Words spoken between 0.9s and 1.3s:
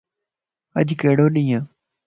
ڪھڙو